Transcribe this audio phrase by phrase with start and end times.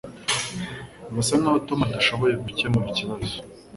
[1.11, 3.35] Birasa nkaho Tom adashoboye gukemura ikibazo